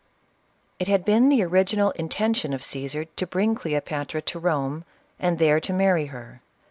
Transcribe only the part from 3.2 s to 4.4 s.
bring Cleopatra to